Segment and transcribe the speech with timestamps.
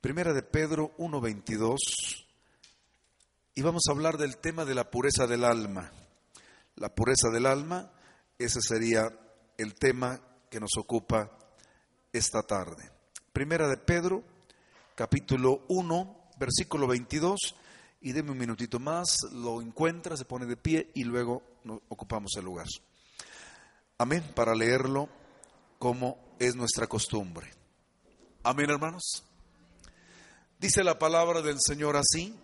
[0.00, 1.76] Primera de Pedro 1.22
[3.54, 5.92] y vamos a hablar del tema de la pureza del alma.
[6.76, 7.92] La pureza del alma,
[8.38, 9.12] ese sería
[9.58, 10.18] el tema
[10.48, 11.30] que nos ocupa
[12.14, 12.90] esta tarde.
[13.34, 14.24] Primera de Pedro,
[14.94, 17.54] capítulo 1, versículo 22,
[18.00, 21.42] y deme un minutito más, lo encuentra, se pone de pie y luego
[21.90, 22.68] ocupamos el lugar.
[23.98, 25.10] Amén, para leerlo
[25.78, 27.50] como es nuestra costumbre.
[28.42, 29.29] Amén, hermanos.
[30.60, 32.38] Dice la palabra del Señor así,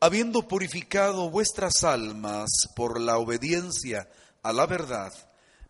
[0.00, 4.08] habiendo purificado vuestras almas por la obediencia
[4.42, 5.12] a la verdad,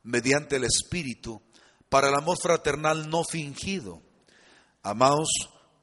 [0.04, 1.42] mediante el Espíritu,
[1.90, 4.00] para el amor fraternal no fingido.
[4.82, 5.28] Amaos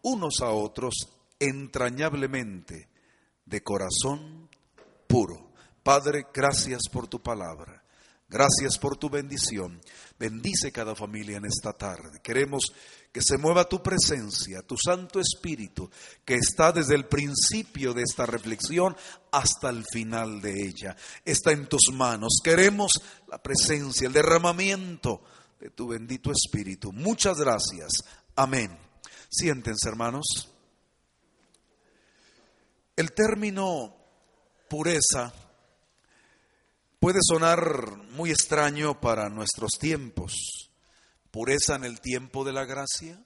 [0.02, 0.96] unos a otros
[1.38, 2.90] entrañablemente,
[3.46, 4.50] de corazón
[5.06, 5.52] puro.
[5.84, 7.84] Padre, gracias por tu palabra.
[8.28, 9.80] Gracias por tu bendición.
[10.18, 12.20] Bendice cada familia en esta tarde.
[12.24, 12.74] Queremos
[13.12, 15.90] que se mueva tu presencia, tu Santo Espíritu,
[16.24, 18.96] que está desde el principio de esta reflexión
[19.32, 20.96] hasta el final de ella.
[21.26, 22.40] Está en tus manos.
[22.44, 22.92] Queremos
[23.28, 25.22] la presencia, el derramamiento
[25.60, 26.94] de tu bendito Espíritu.
[26.94, 27.92] Muchas gracias.
[28.36, 28.78] Amén.
[29.30, 30.50] Siéntense, hermanos.
[32.96, 33.96] El término
[34.70, 35.34] pureza
[37.00, 40.61] puede sonar muy extraño para nuestros tiempos.
[41.32, 43.24] Pureza en el tiempo de la gracia.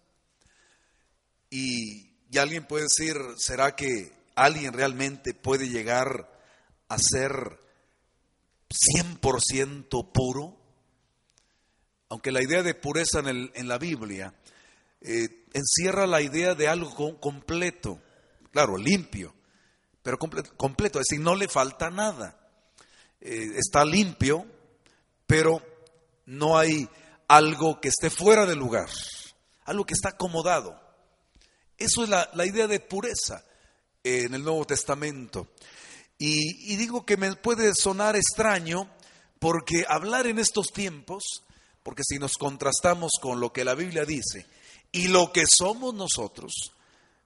[1.50, 6.30] Y, alguien puede decir, ¿será que alguien realmente puede llegar
[6.90, 7.60] a ser
[8.70, 10.58] 100% puro?
[12.10, 14.34] Aunque la idea de pureza en, el, en la Biblia
[15.02, 18.02] eh, encierra la idea de algo completo,
[18.52, 19.34] claro, limpio,
[20.04, 22.38] pero completo, es decir, no le falta nada.
[23.22, 24.46] Eh, está limpio,
[25.26, 25.62] pero
[26.26, 26.88] no hay
[27.28, 28.90] algo que esté fuera del lugar,
[29.66, 30.80] algo que está acomodado.
[31.78, 33.44] Eso es la, idea de pureza
[34.04, 35.50] en el Nuevo Testamento.
[36.18, 38.90] Y, y digo que me puede sonar extraño
[39.40, 41.44] porque hablar en estos tiempos,
[41.84, 44.46] porque si nos contrastamos con lo que la Biblia dice
[44.92, 46.72] y lo que somos nosotros,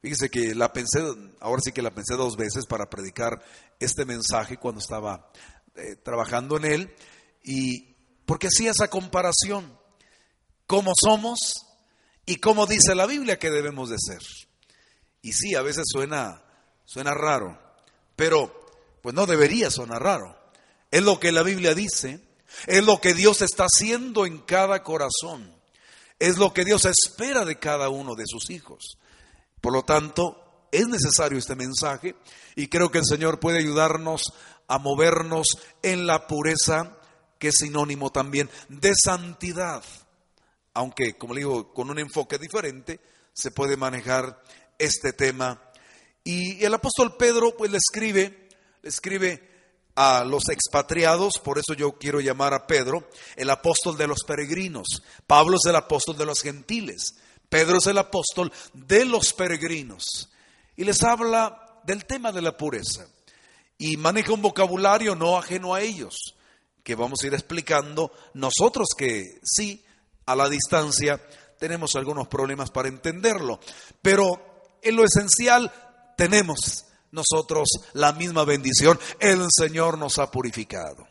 [0.01, 0.99] Fíjese que la pensé,
[1.41, 3.43] ahora sí que la pensé dos veces para predicar
[3.79, 5.29] este mensaje cuando estaba
[5.75, 6.95] eh, trabajando en él,
[7.43, 7.95] y
[8.25, 9.77] porque hacía esa comparación,
[10.69, 11.65] cómo somos
[12.27, 14.21] y cómo dice la Biblia que debemos de ser.
[15.23, 16.43] Y sí, a veces suena,
[16.85, 17.59] suena raro,
[18.15, 18.67] pero
[19.01, 20.37] pues no debería sonar raro.
[20.91, 22.21] Es lo que la Biblia dice,
[22.67, 25.51] es lo que Dios está haciendo en cada corazón,
[26.19, 28.99] es lo que Dios espera de cada uno de sus hijos.
[29.61, 32.15] Por lo tanto, es necesario este mensaje
[32.55, 34.21] y creo que el Señor puede ayudarnos
[34.67, 35.47] a movernos
[35.81, 36.95] en la pureza,
[37.39, 39.83] que es sinónimo también de santidad.
[40.79, 43.01] Aunque, como le digo, con un enfoque diferente
[43.33, 44.41] se puede manejar
[44.77, 45.61] este tema.
[46.23, 48.47] Y el apóstol Pedro pues le escribe,
[48.81, 49.45] le escribe
[49.95, 55.03] a los expatriados, por eso yo quiero llamar a Pedro el apóstol de los peregrinos.
[55.27, 57.15] Pablo es el apóstol de los gentiles.
[57.49, 60.29] Pedro es el apóstol de los peregrinos
[60.77, 63.05] y les habla del tema de la pureza
[63.77, 66.37] y maneja un vocabulario no ajeno a ellos,
[66.83, 69.83] que vamos a ir explicando nosotros que sí,
[70.29, 71.19] a la distancia,
[71.57, 73.59] tenemos algunos problemas para entenderlo,
[73.99, 75.71] pero en lo esencial
[76.15, 81.07] tenemos nosotros la misma bendición, el Señor nos ha purificado.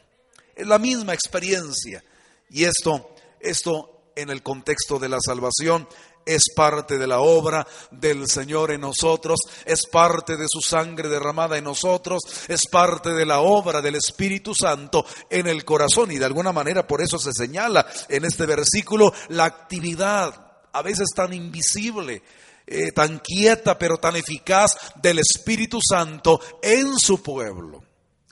[0.55, 2.05] Es la misma experiencia.
[2.49, 5.89] Y esto, esto en el contexto de la salvación
[6.29, 11.57] es parte de la obra del Señor en nosotros, es parte de su sangre derramada
[11.57, 16.27] en nosotros, es parte de la obra del Espíritu Santo en el corazón y de
[16.27, 22.23] alguna manera por eso se señala en este versículo la actividad a veces tan invisible,
[22.67, 27.83] eh, tan quieta pero tan eficaz del Espíritu Santo en su pueblo,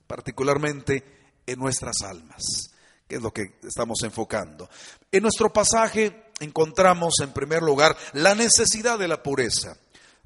[0.07, 2.45] particularmente en nuestras almas,
[3.09, 4.69] que es lo que estamos enfocando.
[5.11, 9.77] En nuestro pasaje encontramos en primer lugar la necesidad de la pureza.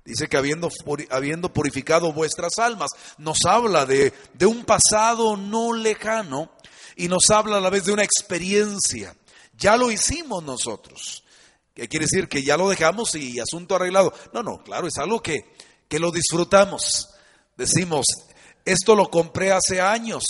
[0.05, 0.70] Dice que habiendo,
[1.11, 6.50] habiendo purificado vuestras almas, nos habla de, de un pasado no lejano
[6.96, 9.14] y nos habla a la vez de una experiencia.
[9.56, 11.23] Ya lo hicimos nosotros.
[11.75, 12.29] ¿Qué quiere decir?
[12.29, 14.12] Que ya lo dejamos y asunto arreglado.
[14.32, 15.55] No, no, claro, es algo que,
[15.88, 17.11] que lo disfrutamos.
[17.56, 18.06] Decimos,
[18.64, 20.25] esto lo compré hace años,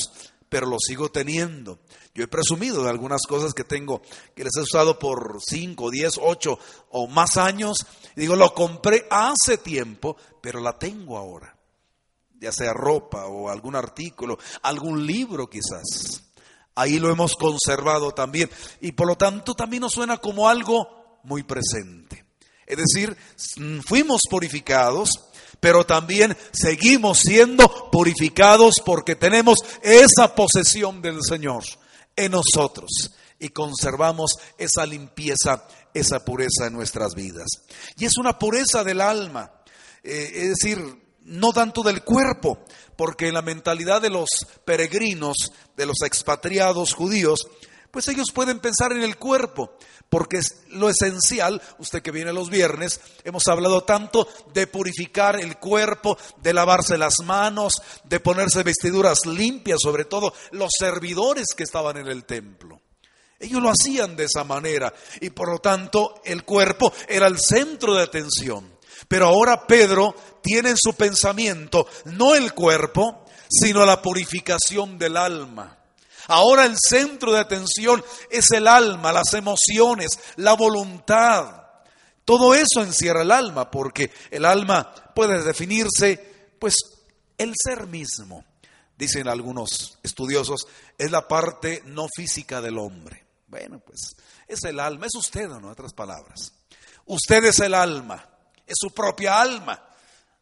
[0.49, 1.78] pero lo sigo teniendo.
[2.14, 4.02] Yo he presumido de algunas cosas que tengo,
[4.34, 6.58] que les he usado por 5, 10, 8
[6.90, 7.86] o más años.
[8.16, 11.56] Y digo, lo compré hace tiempo, pero la tengo ahora.
[12.40, 16.22] Ya sea ropa o algún artículo, algún libro quizás.
[16.74, 18.50] Ahí lo hemos conservado también.
[18.80, 22.24] Y por lo tanto también nos suena como algo muy presente.
[22.66, 23.16] Es decir,
[23.86, 25.10] fuimos purificados,
[25.60, 31.64] pero también seguimos siendo purificados porque tenemos esa posesión del Señor
[32.16, 32.90] en nosotros
[33.38, 37.48] y conservamos esa limpieza, esa pureza en nuestras vidas.
[37.96, 39.50] Y es una pureza del alma,
[40.02, 40.78] eh, es decir,
[41.22, 42.64] no tanto del cuerpo,
[42.96, 44.28] porque la mentalidad de los
[44.64, 47.48] peregrinos, de los expatriados judíos,
[47.90, 49.76] pues ellos pueden pensar en el cuerpo,
[50.08, 55.56] porque es lo esencial, usted que viene los viernes, hemos hablado tanto de purificar el
[55.58, 61.96] cuerpo, de lavarse las manos, de ponerse vestiduras limpias, sobre todo los servidores que estaban
[61.96, 62.81] en el templo.
[63.38, 67.94] Ellos lo hacían de esa manera y por lo tanto el cuerpo era el centro
[67.94, 68.78] de atención.
[69.08, 75.79] Pero ahora Pedro tiene en su pensamiento no el cuerpo, sino la purificación del alma.
[76.28, 81.61] Ahora el centro de atención es el alma, las emociones, la voluntad.
[82.25, 86.75] Todo eso encierra el alma, porque el alma puede definirse, pues,
[87.38, 88.44] el ser mismo.
[88.96, 90.67] Dicen algunos estudiosos,
[90.99, 93.25] es la parte no física del hombre.
[93.49, 94.14] Bueno, pues
[94.46, 96.52] es el alma, es usted, en otras palabras.
[97.06, 98.28] Usted es el alma,
[98.66, 99.82] es su propia alma.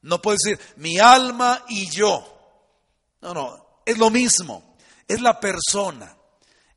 [0.03, 2.35] No puede decir mi alma y yo.
[3.23, 4.68] No, no, es lo mismo
[5.09, 6.15] es la persona.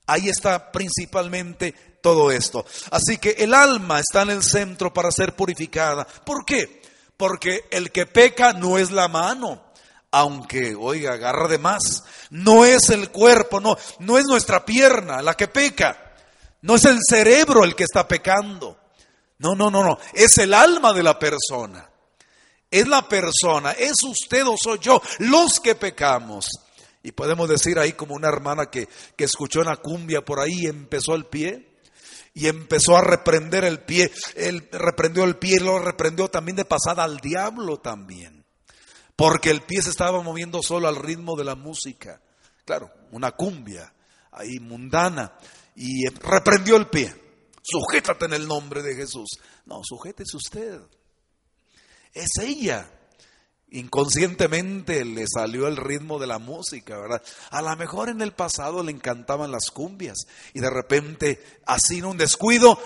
[0.08, 2.66] Ahí está principalmente todo esto.
[2.90, 6.06] Así que el alma está en el centro para ser purificada.
[6.06, 6.82] ¿Por qué?
[7.16, 9.64] Porque el que peca no es la mano,
[10.10, 12.04] aunque, oiga, agarra de más.
[12.32, 16.16] No es el cuerpo, no, no es nuestra pierna la que peca.
[16.62, 18.78] No es el cerebro el que está pecando.
[19.38, 19.98] No, no, no, no.
[20.14, 21.90] Es el alma de la persona.
[22.70, 26.48] Es la persona, es usted o soy yo los que pecamos.
[27.04, 30.68] Y podemos decir ahí como una hermana que, que escuchó una cumbia por ahí y
[30.68, 31.72] empezó el pie
[32.34, 34.12] y empezó a reprender el pie.
[34.36, 38.46] Él reprendió el pie y lo reprendió también de pasada al diablo también.
[39.16, 42.22] Porque el pie se estaba moviendo solo al ritmo de la música.
[42.66, 43.94] Claro, una cumbia
[44.32, 45.38] ahí mundana.
[45.76, 47.14] Y reprendió el pie.
[47.62, 49.30] Sujétate en el nombre de Jesús.
[49.66, 50.82] No, sujétese usted.
[52.14, 52.90] Es ella
[53.72, 57.22] inconscientemente le salió el ritmo de la música, ¿verdad?
[57.50, 62.06] A lo mejor en el pasado le encantaban las cumbias y de repente, así en
[62.06, 62.78] un descuido,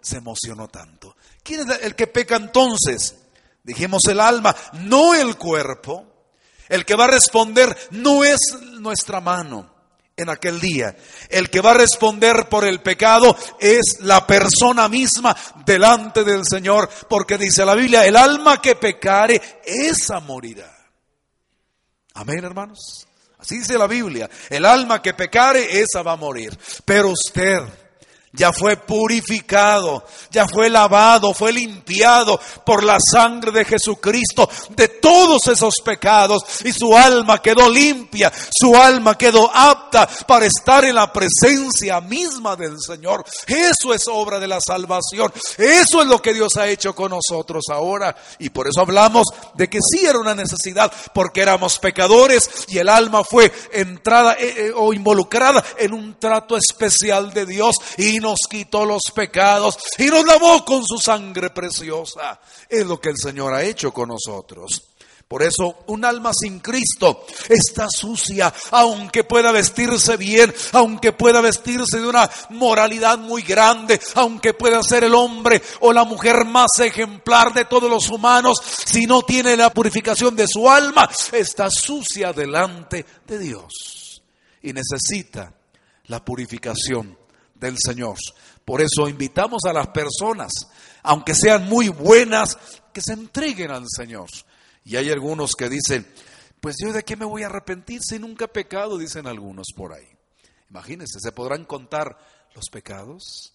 [0.00, 1.16] se emocionó tanto.
[1.42, 3.16] ¿Quién es el que peca entonces?
[3.62, 4.54] Dijimos el alma,
[4.84, 6.06] no el cuerpo.
[6.68, 8.40] El que va a responder no es
[8.78, 9.75] nuestra mano
[10.16, 10.96] en aquel día.
[11.28, 16.88] El que va a responder por el pecado es la persona misma delante del Señor,
[17.08, 20.72] porque dice la Biblia, el alma que pecare, esa morirá.
[22.14, 23.06] Amén, hermanos.
[23.38, 26.58] Así dice la Biblia, el alma que pecare, esa va a morir.
[26.84, 27.60] Pero usted,
[28.36, 35.46] ya fue purificado, ya fue lavado, fue limpiado por la sangre de Jesucristo de todos
[35.48, 41.10] esos pecados y su alma quedó limpia, su alma quedó apta para estar en la
[41.12, 43.24] presencia misma del Señor.
[43.46, 47.64] Eso es obra de la salvación, eso es lo que Dios ha hecho con nosotros
[47.72, 49.24] ahora y por eso hablamos
[49.54, 54.66] de que sí era una necesidad porque éramos pecadores y el alma fue entrada eh,
[54.66, 60.06] eh, o involucrada en un trato especial de Dios y nos quitó los pecados y
[60.06, 62.40] nos lavó con su sangre preciosa.
[62.68, 64.82] Es lo que el Señor ha hecho con nosotros.
[65.28, 72.00] Por eso un alma sin Cristo está sucia, aunque pueda vestirse bien, aunque pueda vestirse
[72.00, 77.52] de una moralidad muy grande, aunque pueda ser el hombre o la mujer más ejemplar
[77.52, 83.04] de todos los humanos, si no tiene la purificación de su alma, está sucia delante
[83.26, 84.22] de Dios
[84.62, 85.52] y necesita
[86.06, 87.15] la purificación
[87.58, 88.16] del Señor.
[88.64, 90.52] Por eso invitamos a las personas,
[91.02, 92.58] aunque sean muy buenas,
[92.92, 94.28] que se entreguen al Señor.
[94.84, 96.06] Y hay algunos que dicen,
[96.60, 99.92] pues yo de qué me voy a arrepentir si nunca he pecado, dicen algunos por
[99.92, 100.08] ahí.
[100.70, 102.18] Imagínense, ¿se podrán contar
[102.54, 103.54] los pecados?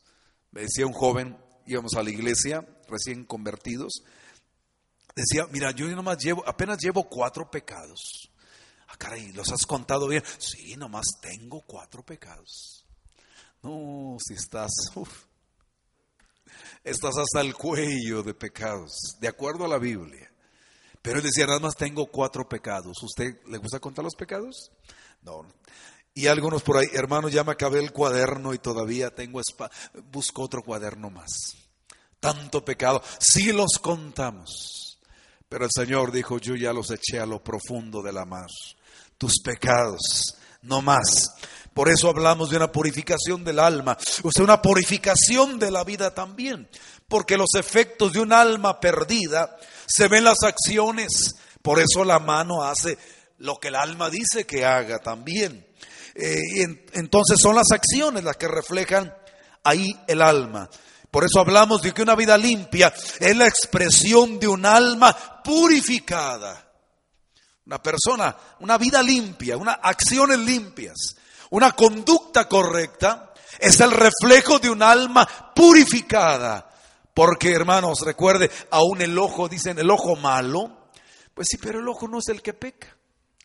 [0.51, 4.03] Me decía un joven, íbamos a la iglesia, recién convertidos,
[5.15, 8.29] decía, mira, yo nomás llevo, apenas llevo cuatro pecados.
[8.87, 10.23] Ah, caray, ¿los has contado bien?
[10.37, 12.80] Sí, nomás tengo cuatro pecados.
[13.63, 14.71] No, si estás,
[16.83, 20.31] estás hasta el cuello de pecados, de acuerdo a la Biblia.
[21.01, 23.01] Pero él decía, nada más tengo cuatro pecados.
[23.01, 24.71] ¿Usted le gusta contar los pecados?
[25.21, 25.45] No.
[26.13, 29.41] Y algunos por ahí, hermano, ya me acabé el cuaderno y todavía tengo,
[30.11, 31.31] busco otro cuaderno más.
[32.19, 34.99] Tanto pecado, sí los contamos.
[35.49, 38.47] Pero el Señor dijo, yo ya los eché a lo profundo de la mar.
[39.17, 41.31] Tus pecados no más.
[41.73, 46.13] Por eso hablamos de una purificación del alma, o sea, una purificación de la vida
[46.13, 46.69] también,
[47.07, 52.63] porque los efectos de un alma perdida se ven las acciones, por eso la mano
[52.63, 52.97] hace
[53.37, 55.65] lo que el alma dice que haga también.
[56.13, 56.61] Eh, y
[56.97, 59.13] entonces son las acciones las que reflejan
[59.63, 60.69] ahí el alma.
[61.09, 66.70] Por eso hablamos de que una vida limpia es la expresión de un alma purificada.
[67.71, 71.15] Una persona, una vida limpia, unas acciones limpias,
[71.51, 76.69] una conducta correcta es el reflejo de un alma purificada.
[77.13, 80.89] Porque hermanos, recuerde, aún el ojo, dicen el ojo malo,
[81.33, 82.93] pues sí, pero el ojo no es el que peca.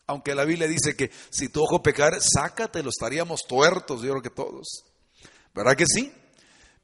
[0.07, 4.29] Aunque la Biblia dice que si tu ojo pecar, sácatelo, estaríamos tuertos, yo creo que
[4.29, 4.83] todos.
[5.55, 6.11] ¿Verdad que sí?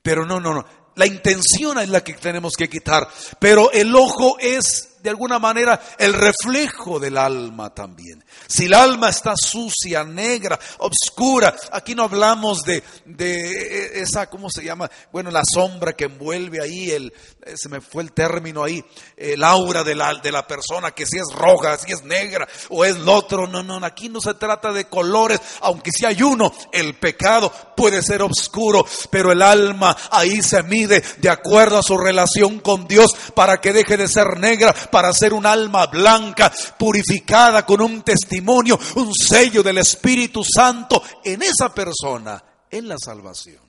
[0.02, 0.66] Pero no, no, no.
[0.96, 3.06] La intención es la que tenemos que quitar.
[3.38, 8.24] Pero el ojo es de alguna manera el reflejo del alma también.
[8.48, 14.64] Si el alma está sucia, negra, oscura, aquí no hablamos de, de esa, ¿cómo se
[14.64, 14.90] llama?
[15.12, 17.14] Bueno, la sombra que envuelve ahí, el,
[17.56, 18.84] se me fue el término ahí,
[19.18, 22.86] el aura de la, de la persona, que si es roja, si es negra o
[22.86, 23.48] es lo otro.
[23.48, 28.02] No, no, aquí no se trata de colores, aunque si hay uno, el pecado puede
[28.02, 33.12] ser oscuro, pero el alma ahí se mide de acuerdo a su relación con Dios
[33.36, 38.80] para que deje de ser negra, para ser un alma blanca, purificada con un testimonio,
[38.96, 43.62] un sello del Espíritu Santo en esa persona, en la salvación.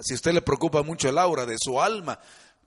[0.00, 2.18] Si usted le preocupa mucho el aura de su alma,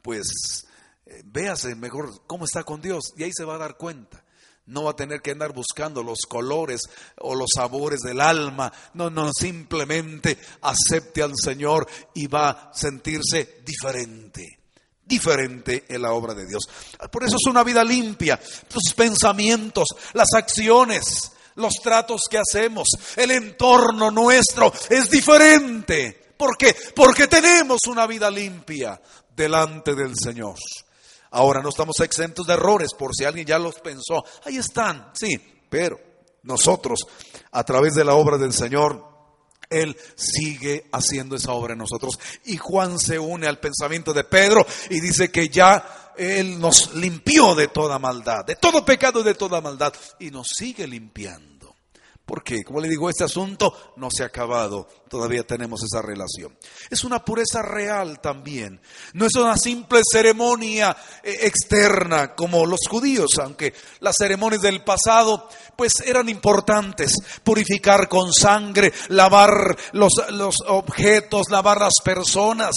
[0.07, 0.65] pues
[1.05, 4.23] eh, véase mejor cómo está con Dios y ahí se va a dar cuenta.
[4.65, 6.83] No va a tener que andar buscando los colores
[7.17, 8.71] o los sabores del alma.
[8.93, 14.59] No, no, simplemente acepte al Señor y va a sentirse diferente
[15.03, 16.63] diferente en la obra de Dios.
[17.11, 18.39] Por eso es una vida limpia.
[18.69, 22.87] Sus pensamientos, las acciones, los tratos que hacemos,
[23.17, 26.27] el entorno nuestro es diferente.
[26.37, 26.75] ¿Por qué?
[26.95, 29.01] Porque tenemos una vida limpia
[29.37, 30.55] delante del Señor.
[31.31, 34.25] Ahora no estamos exentos de errores, por si alguien ya los pensó.
[34.43, 35.37] Ahí están, sí,
[35.69, 35.99] pero
[36.43, 36.99] nosotros,
[37.51, 39.05] a través de la obra del Señor,
[39.69, 42.17] él sigue haciendo esa obra en nosotros.
[42.45, 47.53] Y Juan se une al pensamiento de Pedro y dice que ya Él nos limpió
[47.53, 49.93] de toda maldad, de todo pecado y de toda maldad.
[50.19, 51.56] Y nos sigue limpiando.
[52.27, 56.57] Porque, como le digo, este asunto no se ha acabado, todavía tenemos esa relación.
[56.89, 58.81] Es una pureza real también,
[59.13, 65.47] no es una simple ceremonia eh, externa como los judíos, aunque las ceremonias del pasado
[65.77, 67.13] pues eran importantes,
[67.45, 72.75] purificar con sangre, lavar los, los objetos, lavar las personas,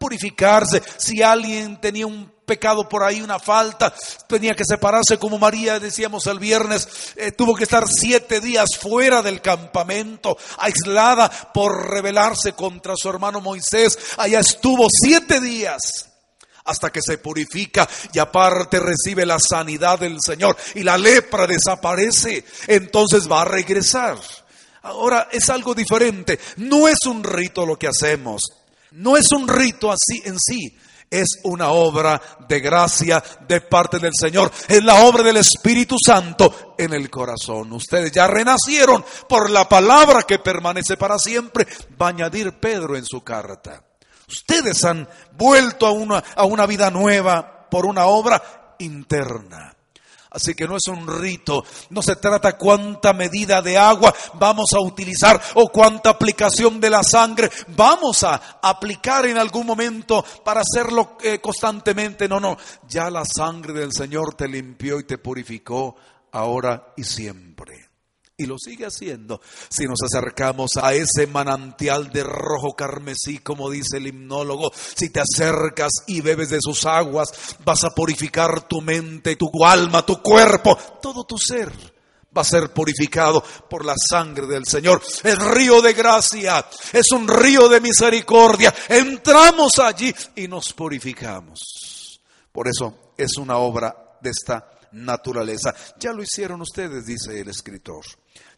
[0.00, 0.82] purificarse.
[0.96, 3.94] Si alguien tenía un pecado por ahí, una falta,
[4.26, 9.22] tenía que separarse como María, decíamos el viernes, eh, tuvo que estar siete días fuera
[9.22, 13.96] del campamento, aislada por rebelarse contra su hermano Moisés.
[14.16, 16.08] Allá estuvo siete días
[16.64, 22.44] hasta que se purifica y aparte recibe la sanidad del Señor y la lepra desaparece,
[22.66, 24.18] entonces va a regresar.
[24.82, 28.42] Ahora es algo diferente, no es un rito lo que hacemos,
[28.92, 30.78] no es un rito así en sí,
[31.10, 34.50] es una obra de gracia de parte del Señor.
[34.68, 37.72] Es la obra del Espíritu Santo en el corazón.
[37.72, 41.66] Ustedes ya renacieron por la palabra que permanece para siempre.
[42.00, 43.82] Va a añadir Pedro en su carta.
[44.28, 49.77] Ustedes han vuelto a una, a una vida nueva por una obra interna.
[50.38, 54.80] Así que no es un rito, no se trata cuánta medida de agua vamos a
[54.80, 61.16] utilizar o cuánta aplicación de la sangre vamos a aplicar en algún momento para hacerlo
[61.24, 62.28] eh, constantemente.
[62.28, 62.56] No, no,
[62.88, 65.96] ya la sangre del Señor te limpió y te purificó
[66.30, 67.87] ahora y siempre
[68.40, 73.96] y lo sigue haciendo si nos acercamos a ese manantial de rojo carmesí, como dice
[73.96, 74.70] el himnólogo.
[74.72, 77.30] Si te acercas y bebes de sus aguas,
[77.64, 81.72] vas a purificar tu mente, tu alma, tu cuerpo, todo tu ser
[82.36, 85.02] va a ser purificado por la sangre del Señor.
[85.24, 88.72] El río de gracia es un río de misericordia.
[88.88, 92.20] Entramos allí y nos purificamos.
[92.52, 95.74] Por eso es una obra de esta naturaleza.
[95.98, 98.04] Ya lo hicieron ustedes, dice el escritor.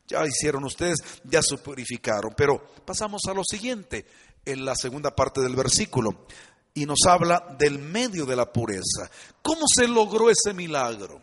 [0.06, 2.34] Ya hicieron ustedes, ya se purificaron.
[2.36, 4.06] Pero pasamos a lo siguiente,
[4.44, 6.26] en la segunda parte del versículo,
[6.74, 9.10] y nos habla del medio de la pureza.
[9.42, 11.20] ¿Cómo se logró ese milagro?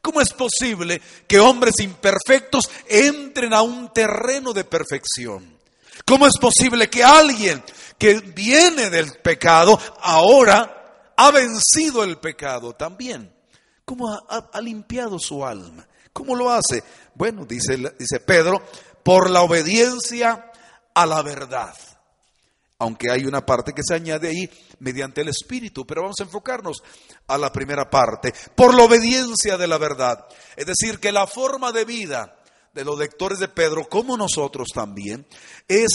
[0.00, 5.56] ¿Cómo es posible que hombres imperfectos entren a un terreno de perfección?
[6.04, 7.62] ¿Cómo es posible que alguien
[7.98, 13.35] que viene del pecado ahora ha vencido el pecado también?
[13.86, 15.86] ¿Cómo ha, limpiado su alma?
[16.12, 16.82] ¿Cómo lo hace?
[17.14, 18.60] Bueno, dice, dice Pedro,
[19.04, 20.50] por la obediencia
[20.92, 21.72] a la verdad.
[22.80, 24.50] Aunque hay una parte que se añade ahí
[24.80, 26.82] mediante el Espíritu, pero vamos a enfocarnos
[27.28, 30.26] a la primera parte, por la obediencia de la verdad.
[30.56, 32.40] Es decir, que la forma de vida
[32.74, 35.24] de los lectores de Pedro, como nosotros también,
[35.68, 35.90] es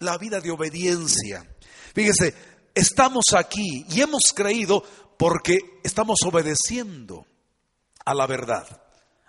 [0.00, 1.48] la vida de obediencia.
[1.94, 2.34] Fíjense,
[2.74, 4.82] estamos aquí y hemos creído
[5.16, 7.24] porque estamos obedeciendo
[8.06, 8.64] a la verdad,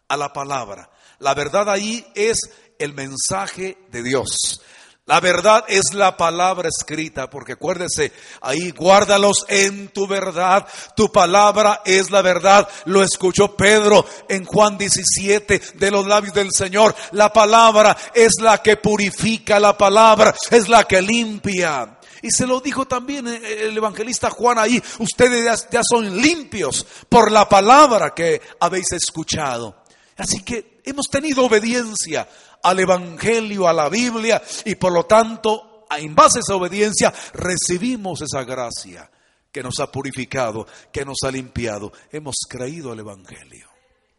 [0.07, 0.89] a la palabra.
[1.19, 2.37] La verdad ahí es
[2.79, 4.61] el mensaje de Dios.
[5.07, 10.67] La verdad es la palabra escrita, porque acuérdese, ahí guárdalos en tu verdad.
[10.97, 12.67] Tu palabra es la verdad.
[12.85, 16.93] Lo escuchó Pedro en Juan 17 de los labios del Señor.
[17.13, 21.96] La palabra es la que purifica, la palabra es la que limpia.
[22.27, 27.47] Y se lo dijo también el evangelista Juan ahí, ustedes ya son limpios por la
[27.47, 29.83] palabra que habéis escuchado.
[30.17, 32.27] Así que hemos tenido obediencia
[32.63, 38.21] al Evangelio, a la Biblia, y por lo tanto, en base a esa obediencia, recibimos
[38.21, 39.09] esa gracia
[39.49, 41.93] que nos ha purificado, que nos ha limpiado.
[42.11, 43.69] Hemos creído al Evangelio.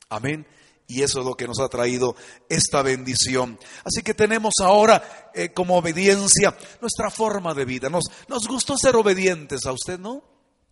[0.09, 0.47] Amén.
[0.89, 2.17] Y eso es lo que nos ha traído
[2.49, 3.59] esta bendición.
[3.85, 7.91] Así que tenemos ahora eh, como obediencia nuestra forma de vida.
[7.91, 10.25] Nos, nos gustó ser obedientes a usted, ¿no?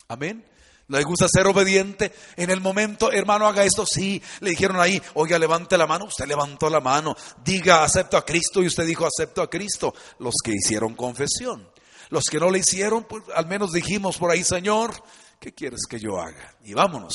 [0.09, 0.43] Amén.
[0.89, 2.13] ¿Le gusta ser obediente?
[2.37, 3.85] En el momento, hermano, haga esto.
[3.85, 6.07] Sí, le dijeron ahí, oiga, levante la mano.
[6.07, 7.15] Usted levantó la mano.
[7.45, 8.63] Diga, acepto a Cristo.
[8.63, 9.93] Y usted dijo, acepto a Cristo.
[10.19, 11.69] Los que hicieron confesión.
[12.09, 14.95] Los que no le hicieron, pues al menos dijimos por ahí, Señor,
[15.41, 16.57] ¿qué quieres que yo haga?
[16.65, 17.15] Y vámonos,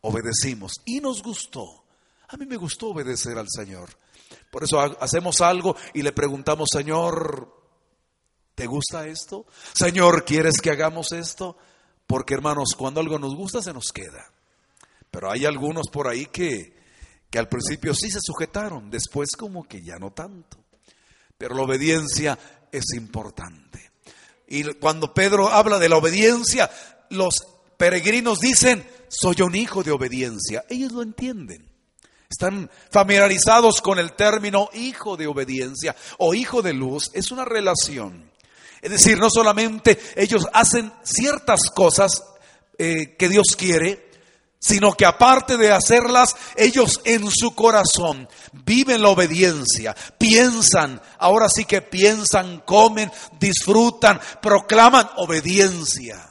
[0.00, 0.74] obedecimos.
[0.84, 1.77] Y nos gustó.
[2.28, 3.90] A mí me gustó obedecer al Señor.
[4.50, 7.54] Por eso hacemos algo y le preguntamos, Señor,
[8.54, 9.46] ¿te gusta esto?
[9.72, 11.56] Señor, ¿quieres que hagamos esto?
[12.06, 14.30] Porque hermanos, cuando algo nos gusta se nos queda.
[15.10, 16.76] Pero hay algunos por ahí que,
[17.30, 20.58] que al principio sí se sujetaron, después como que ya no tanto.
[21.36, 22.38] Pero la obediencia
[22.72, 23.90] es importante.
[24.48, 26.70] Y cuando Pedro habla de la obediencia,
[27.10, 30.64] los peregrinos dicen, soy un hijo de obediencia.
[30.68, 31.67] Ellos lo entienden.
[32.30, 37.10] Están familiarizados con el término hijo de obediencia o hijo de luz.
[37.14, 38.28] Es una relación
[38.80, 42.22] es decir, no solamente ellos hacen ciertas cosas
[42.78, 44.08] eh, que Dios quiere,
[44.60, 51.64] sino que aparte de hacerlas, ellos en su corazón viven la obediencia, piensan, ahora sí
[51.64, 56.27] que piensan, comen, disfrutan, proclaman obediencia.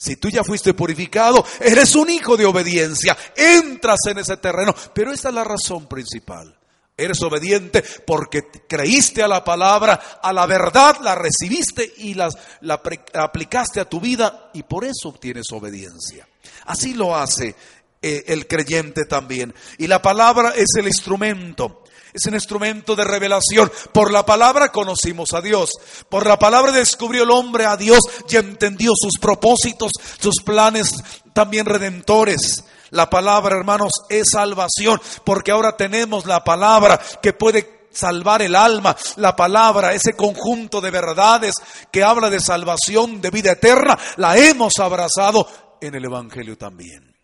[0.00, 5.12] Si tú ya fuiste purificado, eres un hijo de obediencia, entras en ese terreno, pero
[5.12, 6.56] esta es la razón principal.
[6.96, 12.30] Eres obediente porque creíste a la palabra, a la verdad, la recibiste y la,
[12.62, 12.80] la
[13.12, 16.26] aplicaste a tu vida y por eso obtienes obediencia.
[16.64, 17.54] Así lo hace
[18.00, 19.52] eh, el creyente también.
[19.76, 21.84] Y la palabra es el instrumento.
[22.12, 23.70] Es un instrumento de revelación.
[23.92, 25.70] Por la palabra conocimos a Dios.
[26.08, 30.92] Por la palabra descubrió el hombre a Dios y entendió sus propósitos, sus planes
[31.32, 32.64] también redentores.
[32.90, 38.96] La palabra, hermanos, es salvación, porque ahora tenemos la palabra que puede salvar el alma,
[39.16, 41.56] la palabra, ese conjunto de verdades
[41.90, 45.46] que habla de salvación, de vida eterna, la hemos abrazado
[45.80, 47.16] en el Evangelio también.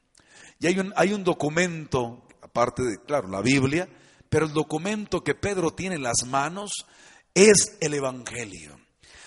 [0.59, 3.89] Y hay un, hay un documento, aparte de, claro, la Biblia,
[4.29, 6.87] pero el documento que Pedro tiene en las manos
[7.35, 8.79] es el Evangelio.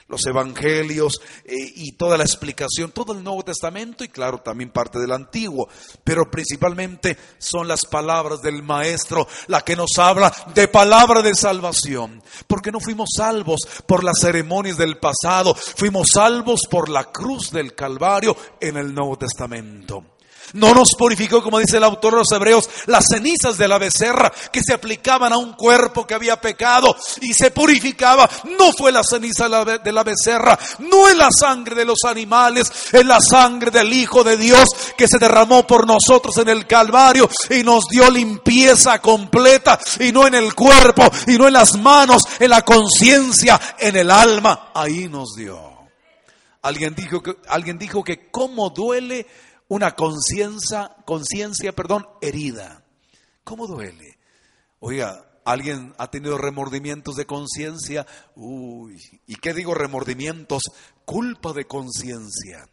[0.09, 4.97] Los evangelios eh, y toda la explicación, todo el Nuevo Testamento y claro, también parte
[4.97, 5.69] del Antiguo,
[6.03, 12.23] pero principalmente son las palabras del Maestro la que nos habla de palabra de salvación,
[12.47, 17.75] porque no fuimos salvos por las ceremonias del pasado, fuimos salvos por la cruz del
[17.75, 20.03] Calvario en el Nuevo Testamento.
[20.53, 24.31] No nos purificó, como dice el autor de los Hebreos, las cenizas de la becerra
[24.51, 28.29] que se aplicaban a un cuerpo que había pecado y se purificaba.
[28.57, 33.05] No fue la ceniza de la becerra, no es la sangre de los animales, es
[33.05, 37.63] la sangre del Hijo de Dios que se derramó por nosotros en el Calvario y
[37.63, 42.49] nos dio limpieza completa y no en el cuerpo y no en las manos, en
[42.49, 44.71] la conciencia, en el alma.
[44.73, 45.69] Ahí nos dio.
[46.61, 49.25] Alguien dijo que, alguien dijo que cómo duele
[49.69, 52.83] una conciencia, conciencia, perdón, herida.
[53.43, 54.17] ¿Cómo duele?
[54.79, 58.05] Oiga, ¿alguien ha tenido remordimientos de conciencia?
[58.35, 60.63] Uy, ¿y qué digo remordimientos?
[61.05, 62.67] Culpa de conciencia.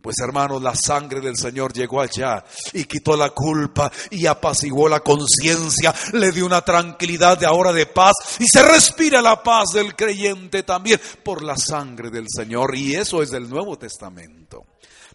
[0.00, 5.00] Pues hermanos, la sangre del Señor llegó allá y quitó la culpa y apaciguó la
[5.00, 9.96] conciencia, le dio una tranquilidad de ahora de paz y se respira la paz del
[9.96, 14.64] creyente también por la sangre del Señor y eso es del Nuevo Testamento.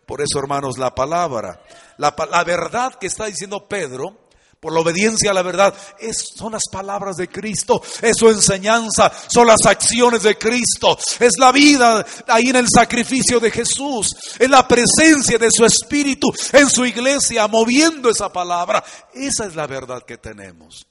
[0.06, 1.62] Por eso, hermanos, la palabra,
[1.98, 4.24] la, verdad que está diciendo Pedro,
[4.60, 9.12] por la obediencia a la verdad, es, son las palabras de Cristo, es su enseñanza,
[9.28, 14.08] son las acciones de Cristo, es la vida ahí en el sacrificio de Jesús,
[14.40, 18.84] es la presencia de su Espíritu en su iglesia, moviendo esa palabra.
[19.14, 20.86] Esa es la verdad que tenemos.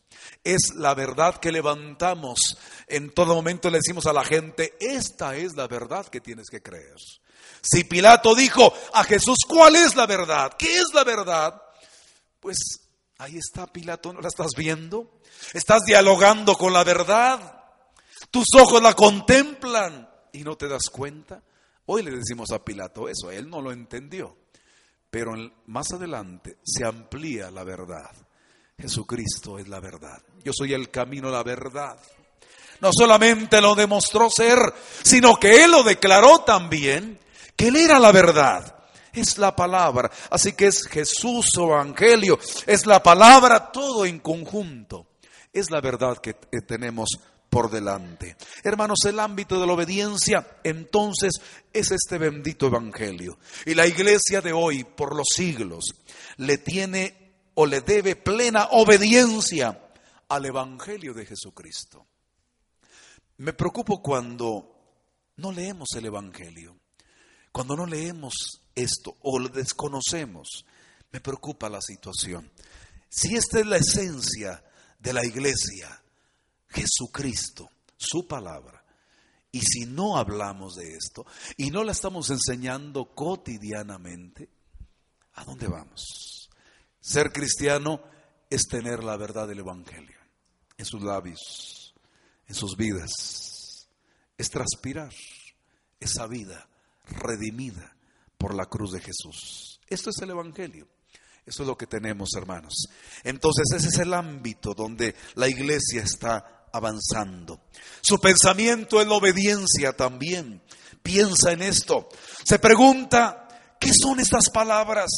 [0.44, 2.58] Es la verdad que levantamos.
[2.88, 6.60] En todo momento le decimos a la gente, esta es la verdad que tienes que
[6.60, 6.96] creer.
[7.62, 10.52] Si Pilato dijo a Jesús, ¿cuál es la verdad?
[10.58, 11.62] ¿Qué es la verdad?
[12.40, 12.58] Pues
[13.18, 15.20] ahí está Pilato, ¿no la estás viendo?
[15.52, 17.60] Estás dialogando con la verdad.
[18.30, 21.42] Tus ojos la contemplan y no te das cuenta.
[21.86, 24.36] Hoy le decimos a Pilato eso, él no lo entendió.
[25.10, 25.32] Pero
[25.66, 28.10] más adelante se amplía la verdad.
[28.78, 30.20] Jesucristo es la verdad.
[30.42, 31.98] Yo soy el camino, la verdad.
[32.80, 34.58] No solamente lo demostró ser,
[35.02, 37.20] sino que Él lo declaró también,
[37.56, 38.76] que Él era la verdad.
[39.12, 40.10] Es la palabra.
[40.30, 42.38] Así que es Jesús su evangelio.
[42.66, 45.08] Es la palabra todo en conjunto.
[45.52, 47.10] Es la verdad que tenemos
[47.50, 48.38] por delante.
[48.64, 51.32] Hermanos, el ámbito de la obediencia entonces
[51.70, 53.38] es este bendito evangelio.
[53.66, 55.84] Y la iglesia de hoy, por los siglos,
[56.38, 59.78] le tiene o le debe plena obediencia
[60.28, 62.06] al Evangelio de Jesucristo.
[63.36, 66.78] Me preocupo cuando no leemos el Evangelio,
[67.52, 70.64] cuando no leemos esto o lo desconocemos.
[71.12, 72.50] Me preocupa la situación.
[73.08, 74.64] Si esta es la esencia
[74.98, 76.02] de la iglesia,
[76.68, 78.82] Jesucristo, su palabra,
[79.50, 81.26] y si no hablamos de esto
[81.58, 84.48] y no la estamos enseñando cotidianamente,
[85.34, 86.48] ¿a dónde vamos?
[86.98, 88.00] Ser cristiano
[88.48, 90.16] es tener la verdad del Evangelio
[90.78, 91.94] en sus labios,
[92.46, 93.88] en sus vidas.
[94.38, 95.12] Es transpirar
[96.00, 96.66] esa vida
[97.12, 97.96] redimida
[98.38, 99.80] por la cruz de Jesús.
[99.88, 100.88] Esto es el Evangelio.
[101.44, 102.86] Eso es lo que tenemos, hermanos.
[103.24, 107.62] Entonces ese es el ámbito donde la iglesia está avanzando.
[108.00, 110.62] Su pensamiento es la obediencia también.
[111.02, 112.08] Piensa en esto.
[112.44, 113.48] Se pregunta,
[113.80, 115.10] ¿qué son estas palabras?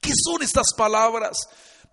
[0.00, 1.38] ¿Qué son estas palabras?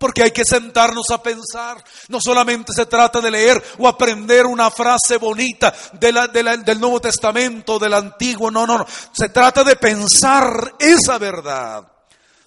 [0.00, 1.84] Porque hay que sentarnos a pensar.
[2.08, 7.92] No solamente se trata de leer o aprender una frase bonita del Nuevo Testamento, del
[7.92, 8.50] Antiguo.
[8.50, 8.86] No, no, no.
[9.12, 11.86] Se trata de pensar esa verdad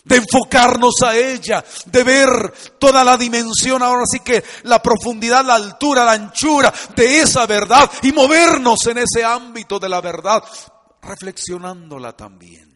[0.04, 5.54] de enfocarnos a ella, de ver toda la dimensión, ahora sí que la profundidad, la
[5.56, 10.44] altura, la anchura de esa verdad y movernos en ese ámbito de la verdad,
[11.04, 12.73] reflexionándola también.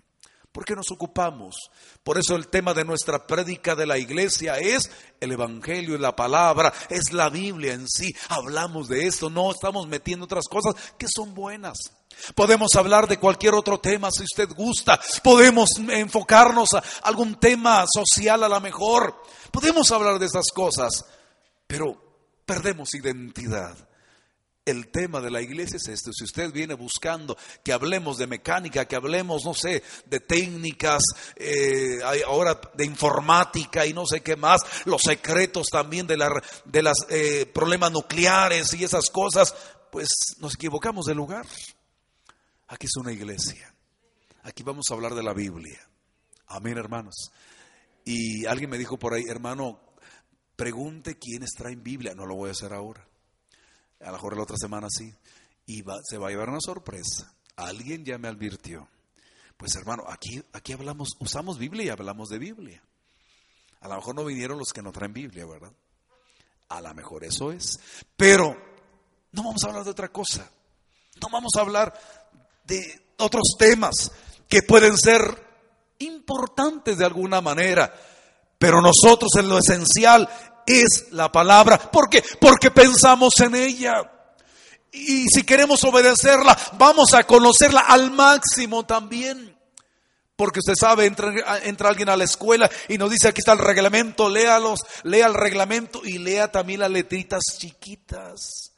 [0.58, 1.70] ¿Por qué nos ocupamos?
[2.04, 4.90] Por eso el tema de nuestra prédica de la iglesia es
[5.20, 8.12] el Evangelio y la palabra, es la Biblia en sí.
[8.30, 11.78] Hablamos de esto, no estamos metiendo otras cosas que son buenas.
[12.34, 15.00] Podemos hablar de cualquier otro tema si usted gusta.
[15.24, 19.16] Podemos enfocarnos a algún tema social a lo mejor.
[19.52, 21.06] Podemos hablar de esas cosas,
[21.68, 23.87] pero perdemos identidad.
[24.68, 26.12] El tema de la iglesia es este.
[26.12, 31.02] Si usted viene buscando que hablemos de mecánica, que hablemos, no sé, de técnicas,
[31.38, 36.30] eh, ahora de informática y no sé qué más, los secretos también de, la,
[36.66, 39.56] de los eh, problemas nucleares y esas cosas,
[39.90, 41.46] pues nos equivocamos de lugar.
[42.68, 43.74] Aquí es una iglesia.
[44.44, 45.80] Aquí vamos a hablar de la Biblia.
[46.48, 47.32] Amén, hermanos.
[48.04, 49.80] Y alguien me dijo por ahí, hermano,
[50.58, 52.16] pregunte quiénes traen Biblia.
[52.16, 53.07] No lo voy a hacer ahora.
[54.02, 55.14] A lo mejor la otra semana sí.
[55.66, 57.34] Y se va a llevar una sorpresa.
[57.56, 58.88] Alguien ya me advirtió.
[59.58, 62.84] Pues hermano, aquí, aquí hablamos, usamos Biblia y hablamos de Biblia.
[63.82, 65.72] A lo mejor no vinieron los que no traen Biblia, ¿verdad?
[66.70, 67.80] A lo mejor eso es.
[68.16, 68.56] Pero
[69.32, 70.50] no vamos a hablar de otra cosa.
[71.22, 71.94] No vamos a hablar
[72.66, 74.12] de otros temas
[74.48, 75.22] que pueden ser
[76.00, 77.94] importantes de alguna manera.
[78.58, 80.30] Pero nosotros en lo esencial
[80.68, 81.80] es la palabra.
[81.80, 82.24] ¿Por qué?
[82.40, 84.12] Porque pensamos en ella.
[84.92, 89.58] Y si queremos obedecerla, vamos a conocerla al máximo también.
[90.36, 93.60] Porque usted sabe, entra, entra, alguien a la escuela y nos dice, aquí está el
[93.60, 98.72] reglamento, léalos, lea el reglamento y lea también las letritas chiquitas.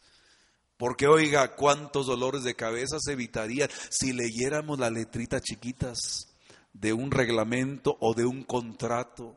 [0.77, 6.29] Porque oiga, cuántos dolores de cabeza se evitarían si leyéramos las letritas chiquitas
[6.71, 9.35] de un reglamento o de un contrato.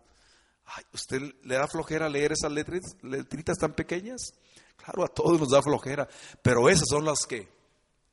[0.92, 4.34] ¿Usted le da flojera leer esas letritas, tan pequeñas?
[4.76, 6.08] Claro, a todos nos da flojera,
[6.42, 7.48] pero esas son las que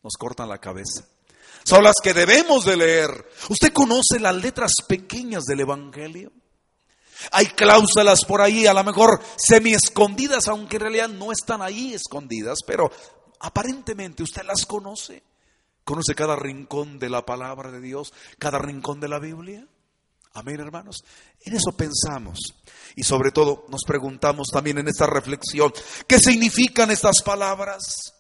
[0.04, 1.06] nos cortan la cabeza.
[1.64, 3.30] Son las que debemos de leer.
[3.50, 6.32] ¿Usted conoce las letras pequeñas del Evangelio?
[7.32, 11.94] Hay cláusulas por ahí, a lo mejor semi escondidas, aunque en realidad no están ahí
[11.94, 12.90] escondidas, pero
[13.40, 15.24] aparentemente usted las conoce.
[15.84, 19.68] ¿Conoce cada rincón de la palabra de Dios, cada rincón de la Biblia?
[20.34, 21.04] Amén, hermanos.
[21.42, 22.40] En eso pensamos.
[22.96, 25.74] Y sobre todo nos preguntamos también en esta reflexión,
[26.08, 28.14] ¿qué significan estas palabras?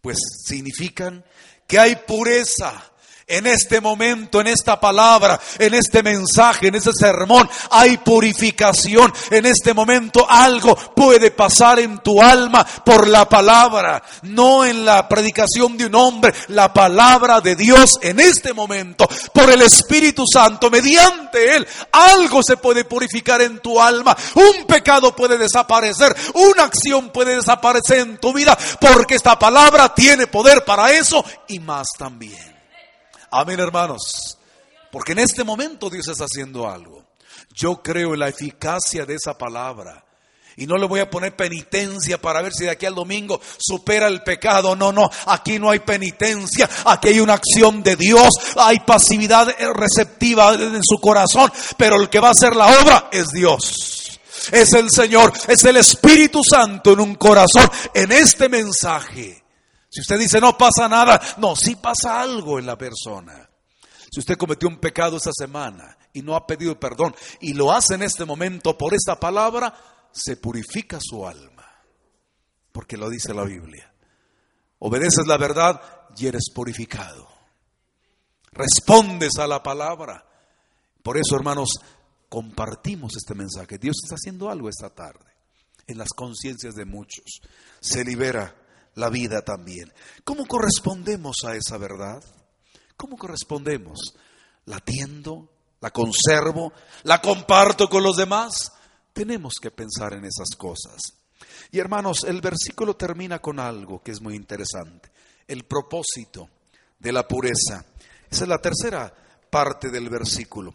[0.00, 1.24] Pues significan
[1.66, 2.89] que hay pureza
[3.30, 9.12] en este momento, en esta palabra, en este mensaje, en este sermón, hay purificación.
[9.30, 15.08] En este momento algo puede pasar en tu alma por la palabra, no en la
[15.08, 20.68] predicación de un hombre, la palabra de Dios en este momento, por el Espíritu Santo,
[20.68, 27.10] mediante Él, algo se puede purificar en tu alma, un pecado puede desaparecer, una acción
[27.10, 32.49] puede desaparecer en tu vida, porque esta palabra tiene poder para eso y más también.
[33.30, 34.38] Amén, hermanos.
[34.90, 37.04] Porque en este momento Dios está haciendo algo.
[37.54, 40.04] Yo creo en la eficacia de esa palabra.
[40.56, 44.08] Y no le voy a poner penitencia para ver si de aquí al domingo supera
[44.08, 44.74] el pecado.
[44.74, 46.68] No, no, aquí no hay penitencia.
[46.84, 48.28] Aquí hay una acción de Dios.
[48.56, 51.50] Hay pasividad receptiva en su corazón.
[51.76, 54.20] Pero el que va a hacer la obra es Dios.
[54.50, 55.32] Es el Señor.
[55.46, 57.70] Es el Espíritu Santo en un corazón.
[57.94, 59.42] En este mensaje.
[59.90, 63.50] Si usted dice no pasa nada, no, sí pasa algo en la persona.
[64.10, 67.94] Si usted cometió un pecado esta semana y no ha pedido perdón y lo hace
[67.94, 69.74] en este momento por esta palabra,
[70.12, 71.66] se purifica su alma.
[72.72, 73.92] Porque lo dice la Biblia.
[74.78, 75.80] Obedeces la verdad
[76.16, 77.28] y eres purificado.
[78.52, 80.24] Respondes a la palabra.
[81.02, 81.80] Por eso, hermanos,
[82.28, 83.78] compartimos este mensaje.
[83.78, 85.30] Dios está haciendo algo esta tarde
[85.86, 87.40] en las conciencias de muchos.
[87.80, 88.54] Se libera
[88.94, 89.92] la vida también.
[90.24, 92.22] ¿Cómo correspondemos a esa verdad?
[92.96, 94.14] ¿Cómo correspondemos?
[94.66, 95.48] ¿La atiendo?
[95.80, 96.72] ¿La conservo?
[97.04, 98.72] ¿La comparto con los demás?
[99.12, 101.00] Tenemos que pensar en esas cosas.
[101.72, 105.10] Y hermanos, el versículo termina con algo que es muy interesante.
[105.46, 106.48] El propósito
[106.98, 107.84] de la pureza.
[108.30, 109.12] Esa es la tercera
[109.50, 110.74] parte del versículo.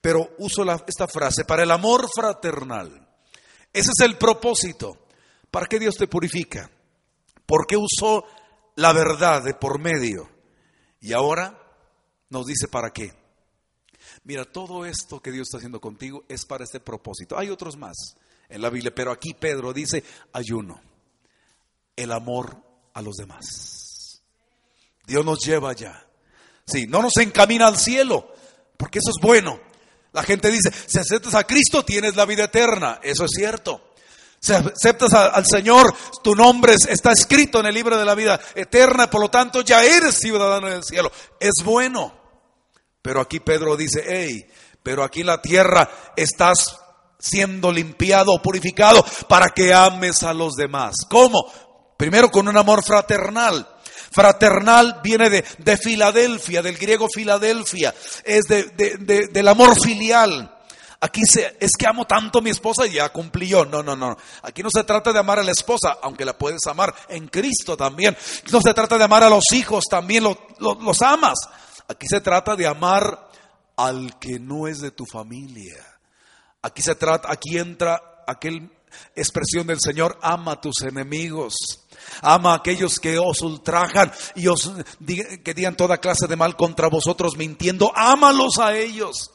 [0.00, 3.06] Pero uso esta frase, para el amor fraternal.
[3.72, 5.06] Ese es el propósito.
[5.50, 6.70] ¿Para qué Dios te purifica?
[7.48, 8.26] ¿Por qué usó
[8.76, 10.28] la verdad de por medio?
[11.00, 11.58] Y ahora
[12.28, 13.14] nos dice para qué.
[14.24, 17.38] Mira, todo esto que Dios está haciendo contigo es para este propósito.
[17.38, 17.96] Hay otros más
[18.50, 20.78] en la Biblia, pero aquí Pedro dice ayuno,
[21.96, 24.22] el amor a los demás.
[25.06, 26.06] Dios nos lleva allá.
[26.66, 28.30] Sí, no nos encamina al cielo,
[28.76, 29.58] porque eso es bueno.
[30.12, 33.00] La gente dice, si aceptas a Cristo tienes la vida eterna.
[33.02, 33.87] Eso es cierto.
[34.40, 39.10] Si aceptas al Señor, tu nombre está escrito en el libro de la vida eterna,
[39.10, 41.10] por lo tanto ya eres ciudadano del cielo.
[41.40, 42.14] Es bueno.
[43.02, 44.46] Pero aquí Pedro dice, hey,
[44.82, 46.78] pero aquí la tierra estás
[47.18, 50.94] siendo limpiado purificado para que ames a los demás.
[51.08, 51.50] ¿Cómo?
[51.96, 53.66] Primero con un amor fraternal.
[54.10, 60.57] Fraternal viene de, de Filadelfia, del griego Filadelfia, es de, del amor filial.
[61.00, 63.64] Aquí se, es que amo tanto a mi esposa y ya cumplí yo.
[63.64, 64.16] No, no, no.
[64.42, 67.76] Aquí no se trata de amar a la esposa, aunque la puedes amar en Cristo
[67.76, 68.16] también.
[68.50, 71.38] No se trata de amar a los hijos, también los amas.
[71.86, 73.28] Aquí se trata de amar
[73.76, 75.76] al que no es de tu familia.
[76.62, 78.70] Aquí se trata, aquí entra aquel
[79.14, 81.54] expresión del Señor, ama a tus enemigos.
[82.22, 84.72] Ama a aquellos que os ultrajan y os
[85.44, 87.92] que digan toda clase de mal contra vosotros mintiendo.
[87.94, 89.30] Ámalos a ellos.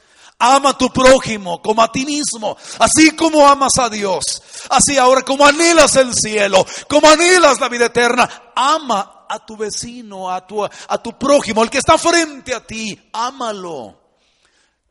[0.46, 4.24] Ama a tu prójimo como a ti mismo, así como amas a Dios.
[4.70, 10.30] Así ahora como anhelas el cielo, como anhelas la vida eterna, ama a tu vecino,
[10.30, 14.03] a tu, a tu prójimo, el que está frente a ti, ámalo.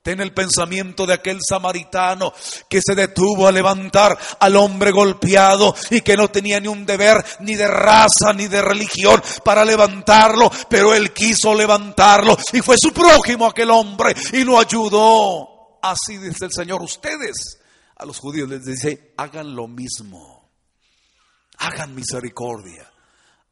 [0.03, 2.33] Ten el pensamiento de aquel samaritano
[2.69, 7.25] que se detuvo a levantar al hombre golpeado y que no tenía ni un deber
[7.41, 12.93] ni de raza ni de religión para levantarlo, pero él quiso levantarlo y fue su
[12.93, 15.79] prójimo aquel hombre y lo ayudó.
[15.81, 17.61] Así dice el Señor, ustedes
[17.97, 20.51] a los judíos les dice, hagan lo mismo,
[21.59, 22.93] hagan misericordia,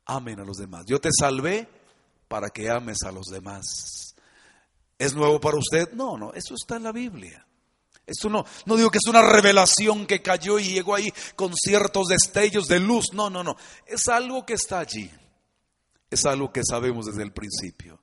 [0.06, 0.84] amen a los demás.
[0.88, 1.68] Yo te salvé
[2.26, 4.09] para que ames a los demás.
[5.00, 5.92] ¿Es nuevo para usted?
[5.94, 7.46] No, no, eso está en la Biblia.
[8.06, 12.08] Esto no, no digo que es una revelación que cayó y llegó ahí con ciertos
[12.08, 13.06] destellos de luz.
[13.14, 13.56] No, no, no.
[13.86, 15.10] Es algo que está allí.
[16.10, 18.02] Es algo que sabemos desde el principio.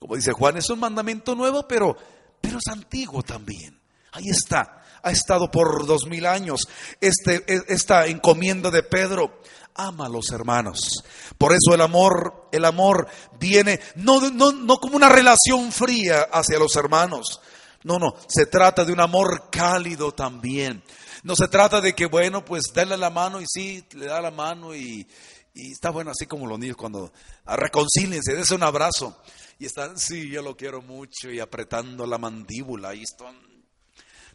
[0.00, 1.96] Como dice Juan, es un mandamiento nuevo, pero,
[2.40, 3.80] pero es antiguo también.
[4.10, 4.82] Ahí está.
[5.00, 6.66] Ha estado por dos mil años
[7.00, 9.42] este, esta encomienda de Pedro
[9.74, 11.04] ama a los hermanos.
[11.38, 13.08] Por eso el amor, el amor
[13.38, 17.40] viene no, no, no como una relación fría hacia los hermanos.
[17.84, 20.82] No, no, se trata de un amor cálido también.
[21.24, 24.30] No se trata de que, bueno, pues darle la mano y sí, le da la
[24.30, 25.06] mano y,
[25.54, 27.12] está bueno así como los niños cuando
[27.46, 29.16] reconcíliense, dése un abrazo.
[29.58, 33.51] y están, sí, yo lo quiero mucho y apretando la mandíbula y están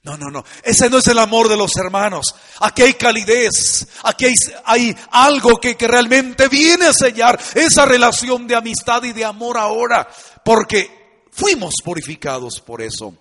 [0.07, 0.45] no, no, no.
[0.63, 2.33] Ese no es el amor de los hermanos.
[2.61, 3.85] Aquí hay calidez.
[4.03, 4.25] Aquí
[4.63, 9.57] hay, algo que, que, realmente viene a sellar esa relación de amistad y de amor
[9.57, 10.07] ahora.
[10.45, 13.15] Porque fuimos purificados por eso.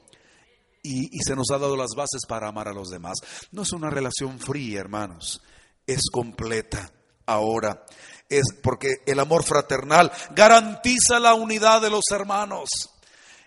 [0.80, 3.18] Y, y se nos ha dado las bases para amar a los demás.
[3.50, 5.42] No es una relación fría, hermanos.
[5.88, 6.92] Es completa
[7.26, 7.84] ahora.
[8.28, 12.68] Es porque el amor fraternal garantiza la unidad de los hermanos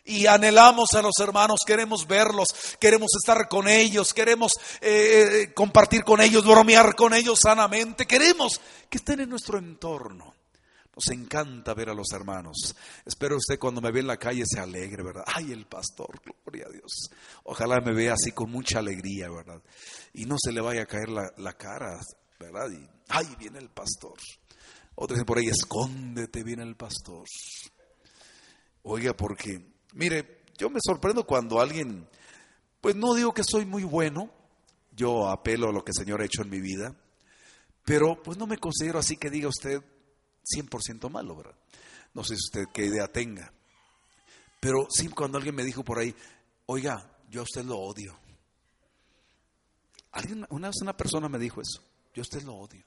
[0.10, 2.48] y anhelamos a los hermanos, queremos verlos,
[2.80, 8.60] queremos estar con ellos, queremos eh, eh, compartir con ellos, bromear con ellos sanamente, queremos
[8.90, 10.34] que estén en nuestro entorno.
[10.96, 12.76] Nos encanta ver a los hermanos.
[13.06, 15.24] Espero usted cuando me ve en la calle se alegre, ¿verdad?
[15.28, 17.10] Ay, el pastor, gloria a Dios.
[17.44, 19.62] Ojalá me vea así con mucha alegría, ¿verdad?
[20.14, 21.98] Y no se le vaya a caer la, la cara,
[22.38, 22.70] ¿verdad?
[22.72, 24.18] Y, ay, viene el pastor.
[24.96, 27.24] Otros dicen por ahí, escóndete, viene el pastor.
[28.84, 32.08] Oiga, porque Mire, yo me sorprendo cuando alguien,
[32.82, 34.32] pues no digo que soy muy bueno,
[34.92, 36.96] yo apelo a lo que el Señor ha hecho en mi vida,
[37.86, 39.82] pero pues no me considero así que diga usted
[40.44, 41.56] 100% malo, ¿verdad?
[42.14, 43.52] No sé si usted qué idea tenga.
[44.60, 46.14] Pero sí, cuando alguien me dijo por ahí,
[46.66, 48.20] oiga, yo a usted lo odio.
[50.12, 51.82] Alguien, una vez una persona me dijo eso,
[52.14, 52.84] yo a usted lo odio.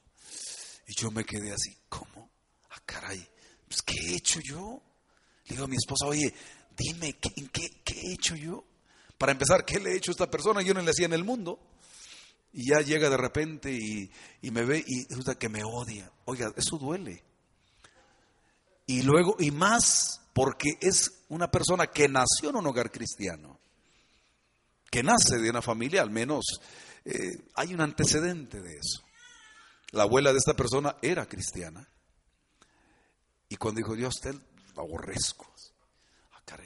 [0.87, 2.29] Y yo me quedé así, ¿cómo?
[2.69, 3.27] Ah, caray,
[3.67, 4.81] pues ¿qué he hecho yo?
[5.45, 6.33] Le digo a mi esposa, oye,
[6.77, 8.63] dime, ¿qué, qué, he hecho yo?
[9.17, 10.61] Para empezar, ¿qué le he hecho a esta persona?
[10.61, 11.59] Yo no le hacía en el mundo.
[12.51, 14.11] Y ya llega de repente y,
[14.51, 16.11] me ve y resulta que me odia.
[16.25, 17.23] Oiga, eso duele.
[18.85, 23.59] Y luego, y más porque es una persona que nació en un hogar cristiano,
[24.91, 26.45] que nace de una familia, al menos
[27.05, 29.03] eh, hay un antecedente de eso.
[29.91, 31.87] La abuela de esta persona era cristiana.
[33.49, 34.31] Y cuando dijo, Dios, te
[34.75, 35.53] aborrezco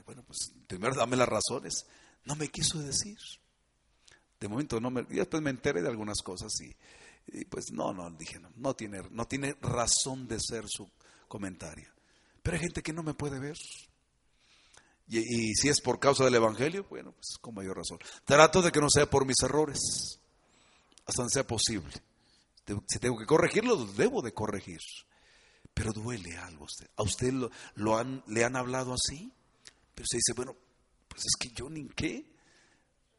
[0.06, 1.86] bueno, pues primero dame las razones.
[2.26, 3.18] No me quiso decir.
[4.40, 6.76] De momento no me, y después me enteré de algunas cosas y,
[7.46, 10.90] pues no, no, dije, no, no tiene, no tiene razón de ser su
[11.28, 11.90] comentario.
[12.44, 13.58] Pero hay gente que no me puede ver.
[15.10, 18.00] Y, si es por causa del Evangelio, bueno, pues con mayor razón.
[18.26, 20.20] Trato de que no sea por mis errores,
[21.06, 21.92] hasta donde sea posible.
[22.88, 24.82] Si tengo que corregirlo, debo de corregir.
[25.74, 26.90] Pero duele algo a usted.
[26.98, 29.32] ¿A usted lo, lo han, le han hablado así?
[29.98, 30.56] Pero se dice, bueno,
[31.08, 32.24] pues es que yo ni qué.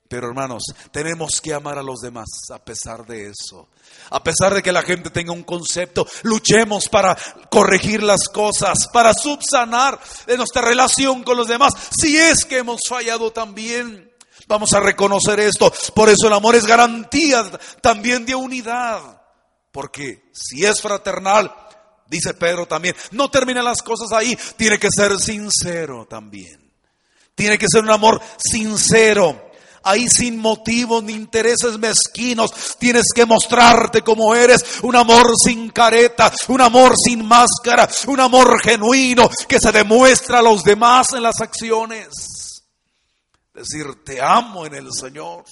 [0.09, 0.63] Pero hermanos,
[0.93, 3.69] tenemos que amar a los demás a pesar de eso.
[4.11, 7.17] A pesar de que la gente tenga un concepto, luchemos para
[7.51, 11.75] corregir las cosas, para subsanar de nuestra relación con los demás.
[12.01, 14.09] Si es que hemos fallado también,
[14.47, 15.73] vamos a reconocer esto.
[15.97, 17.51] Por eso el amor es garantía
[17.83, 19.21] también de unidad.
[19.73, 21.53] Porque si es fraternal,
[22.07, 26.68] dice Pedro también, no termina las cosas ahí, tiene que ser sincero también.
[27.39, 29.51] Tiene que ser un amor sincero.
[29.85, 32.51] Ahí sin motivos ni intereses mezquinos.
[32.81, 34.81] Tienes que mostrarte como eres.
[34.83, 36.33] Un amor sin careta.
[36.49, 37.89] Un amor sin máscara.
[38.09, 42.65] Un amor genuino que se demuestra a los demás en las acciones.
[43.55, 45.45] Decir, te amo en el Señor.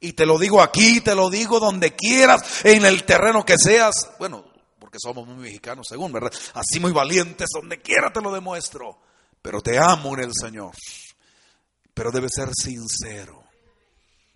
[0.00, 4.10] Y te lo digo aquí, te lo digo donde quieras, en el terreno que seas.
[4.18, 4.44] Bueno,
[4.78, 6.32] porque somos muy mexicanos según, ¿verdad?
[6.52, 8.98] Así muy valientes, donde quiera te lo demuestro
[9.42, 10.72] pero te amo en el Señor.
[11.94, 13.44] Pero debe ser sincero.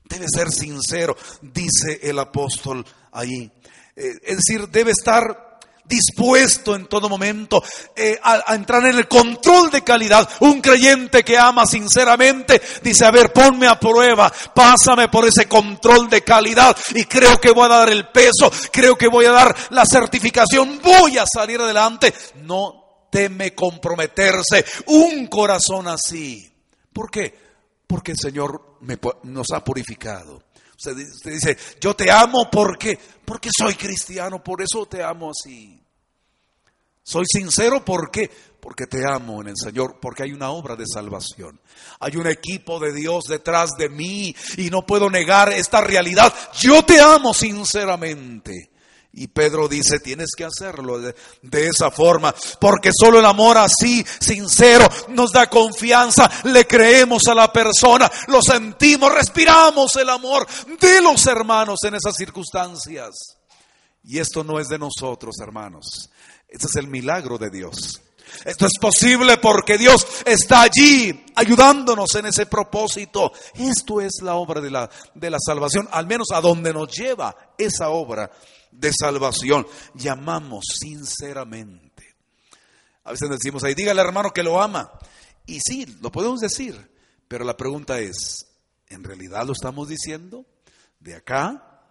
[0.04, 3.50] Debe ser sincero, dice el apóstol ahí.
[3.96, 7.62] Eh, es decir, debe estar dispuesto en todo momento
[7.94, 10.28] eh, a, entrar en el control de calidad.
[10.40, 16.08] Un creyente que ama sinceramente dice, a ver, ponme a prueba, pásame por ese control
[16.08, 19.54] de calidad y creo que voy a dar el peso, creo que voy a dar
[19.70, 22.12] la certificación, voy a salir adelante.
[22.42, 22.83] No
[23.14, 26.52] teme comprometerse un corazón así.
[26.92, 27.32] ¿Por qué?
[27.86, 28.78] Porque el Señor
[29.22, 30.42] nos ha purificado.
[30.76, 30.96] Usted,
[31.32, 35.80] dice, yo te amo porque, porque soy cristiano, por eso te amo así.
[37.04, 38.28] Soy sincero, ¿por qué?
[38.58, 41.60] Porque te amo en el Señor, porque hay una obra de salvación.
[42.00, 46.34] Hay un equipo de Dios detrás de mí y no puedo negar esta realidad.
[46.58, 48.73] Yo te amo sinceramente.
[49.16, 51.14] Y Pedro dice, tienes que hacerlo de,
[51.52, 57.52] esa forma, porque solo el amor así, sincero, nos da confianza, le creemos a la
[57.52, 60.44] persona, lo sentimos, respiramos el amor
[60.80, 63.38] de los hermanos en esas circunstancias.
[64.02, 66.10] Y esto no es de nosotros, hermanos.
[66.48, 68.02] Este es el milagro de Dios.
[68.44, 73.32] Esto es posible porque Dios está allí ayudándonos en ese propósito.
[73.54, 77.54] Esto es la obra de la, de la salvación, al menos a donde nos lleva
[77.56, 78.28] esa obra
[78.74, 79.66] de salvación.
[79.94, 82.16] Llamamos sinceramente.
[83.04, 84.90] A veces decimos ahí, dígale hermano que lo ama.
[85.46, 86.90] Y sí, lo podemos decir,
[87.28, 88.46] pero la pregunta es,
[88.88, 90.46] ¿en realidad lo estamos diciendo?
[91.00, 91.82] ¿De acá?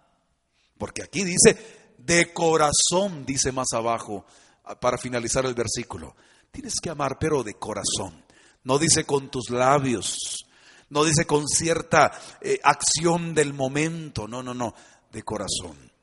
[0.76, 1.56] Porque aquí dice,
[1.98, 4.26] de corazón, dice más abajo,
[4.80, 6.16] para finalizar el versículo.
[6.50, 8.24] Tienes que amar, pero de corazón.
[8.64, 10.46] No dice con tus labios,
[10.88, 14.74] no dice con cierta eh, acción del momento, no, no, no,
[15.12, 15.93] de corazón.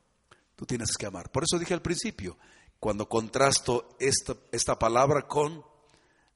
[0.62, 1.32] Tú tienes que amar.
[1.32, 2.38] Por eso dije al principio,
[2.80, 5.66] cuando contrasto esta, esta palabra con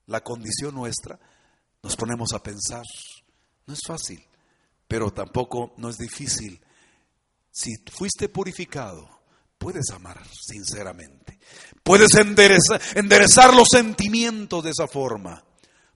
[0.07, 1.19] la condición nuestra,
[1.83, 2.81] nos ponemos a pensar.
[3.67, 4.25] No es fácil,
[4.87, 6.59] pero tampoco no es difícil.
[7.51, 9.07] Si fuiste purificado,
[9.59, 11.37] puedes amar sinceramente.
[11.83, 15.45] Puedes enderezar, enderezar los sentimientos de esa forma.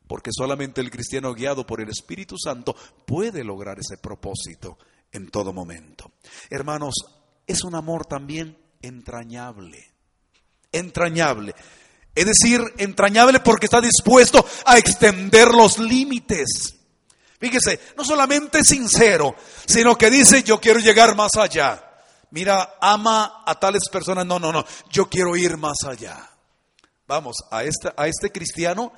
[0.05, 2.75] Porque solamente el cristiano guiado por el Espíritu Santo
[3.07, 4.77] puede lograr ese propósito
[5.11, 6.11] en todo momento.
[6.51, 6.93] Hermanos,
[7.51, 9.89] es un amor también entrañable
[10.71, 11.55] entrañable.
[12.15, 16.75] Es decir, entrañable porque está dispuesto a extender los límites.
[17.39, 19.35] Fíjese, no solamente sincero,
[19.65, 21.85] sino que dice, yo quiero llegar más allá.
[22.31, 24.25] Mira, ama a tales personas.
[24.25, 26.29] No, no, no, yo quiero ir más allá.
[27.07, 28.91] Vamos, a este, a este cristiano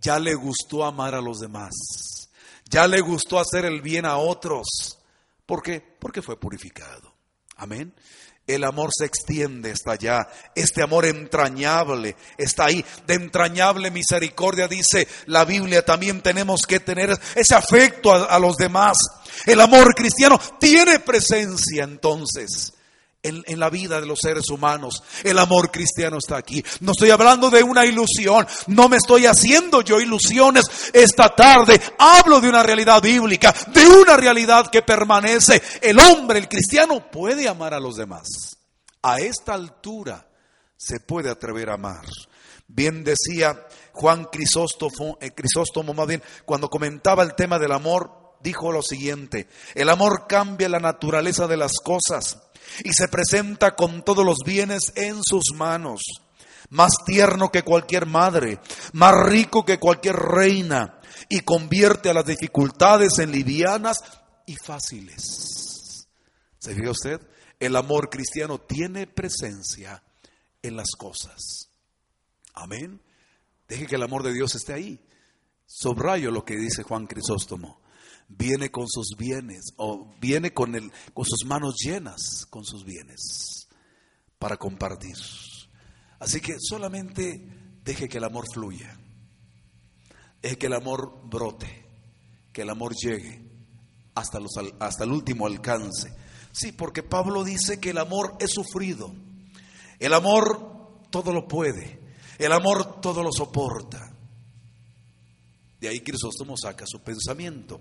[0.00, 1.70] ya le gustó amar a los demás.
[2.70, 4.98] Ya le gustó hacer el bien a otros.
[5.44, 5.80] ¿Por qué?
[5.80, 7.09] Porque fue purificado.
[7.60, 7.94] Amén
[8.54, 10.28] el amor se extiende hasta allá.
[10.54, 12.84] Este amor entrañable está ahí.
[13.06, 15.84] De entrañable misericordia dice la Biblia.
[15.84, 18.98] También tenemos que tener ese afecto a, los demás.
[19.46, 22.72] El amor cristiano tiene presencia entonces.
[23.22, 25.02] En, la vida de los seres humanos.
[25.22, 26.64] El amor cristiano está aquí.
[26.80, 30.64] No estoy hablando de una ilusión, no me estoy haciendo yo ilusiones
[30.94, 31.78] esta tarde.
[31.98, 35.62] Hablo de una realidad bíblica, de una realidad que permanece.
[35.82, 38.56] El hombre, el cristiano, puede amar a los demás.
[39.02, 40.26] A esta altura
[40.76, 42.06] se puede atrever a amar.
[42.66, 48.72] Bien decía Juan Crisóstomo, eh, Crisóstomo más bien, cuando comentaba el tema del amor, dijo
[48.72, 52.38] lo siguiente, el amor cambia la naturaleza de las cosas
[52.84, 56.00] y se presenta con todos los bienes en sus manos,
[56.68, 58.60] más tierno que cualquier madre,
[58.92, 63.98] más rico que cualquier reina, y convierte a las dificultades en livianas
[64.46, 66.06] y fáciles.
[66.58, 67.20] ¿Se fija usted?
[67.58, 70.02] El amor cristiano tiene presencia
[70.62, 71.70] en las cosas.
[72.54, 73.00] Amén.
[73.68, 75.00] Deje que el amor de Dios esté ahí.
[75.66, 77.79] Subrayo lo que dice Juan Crisóstomo
[78.30, 83.68] viene con sus bienes o viene con, el, con sus manos llenas con sus bienes
[84.38, 85.16] para compartir.
[86.18, 87.46] Así que solamente
[87.84, 88.98] deje que el amor fluya,
[90.42, 91.86] deje que el amor brote,
[92.52, 93.42] que el amor llegue
[94.14, 96.14] hasta, los, hasta el último alcance.
[96.52, 99.12] Sí, porque Pablo dice que el amor es sufrido,
[99.98, 102.00] el amor todo lo puede,
[102.38, 104.12] el amor todo lo soporta.
[105.80, 107.80] De ahí Crisóstomo saca su pensamiento.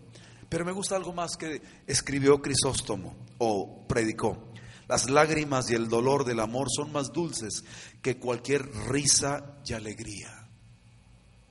[0.50, 4.50] Pero me gusta algo más que escribió Crisóstomo o predicó.
[4.88, 7.64] Las lágrimas y el dolor del amor son más dulces
[8.02, 10.50] que cualquier risa y alegría.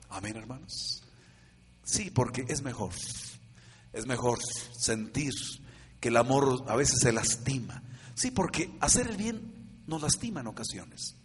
[0.09, 1.01] Amén, hermanos.
[1.83, 2.91] Sí, porque es mejor.
[3.93, 4.39] Es mejor
[4.77, 5.33] sentir
[6.01, 7.81] que el amor a veces se lastima.
[8.15, 11.15] Sí, porque hacer el bien nos lastima en ocasiones.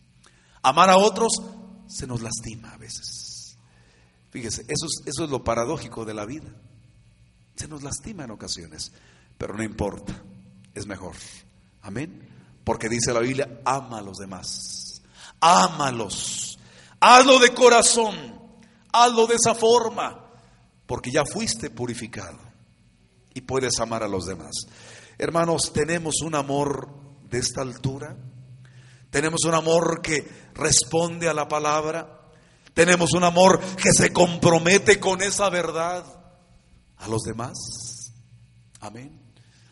[0.63, 1.33] Amar a otros
[1.89, 3.59] se nos lastima a veces.
[4.31, 6.55] Fíjese, eso es, eso es lo paradójico de la vida.
[7.57, 8.93] Se nos lastima en ocasiones,
[9.39, 10.15] pero no importa,
[10.75, 11.15] es mejor.
[11.83, 12.29] Amén.
[12.65, 15.03] Porque dice la Biblia, ama a los demás.
[15.41, 16.59] Ámalos.
[16.99, 18.15] Hazlo de corazón.
[18.93, 20.31] Hazlo de esa forma.
[20.87, 22.39] Porque ya fuiste purificado.
[23.35, 24.53] Y puedes amar a los demás.
[25.19, 26.89] Hermanos, tenemos un amor
[27.29, 28.17] de esta altura.
[29.11, 32.31] Tenemos un amor que responde a la palabra.
[32.73, 36.24] Tenemos un amor que se compromete con esa verdad
[36.99, 38.13] a los demás.
[38.81, 39.21] Amén.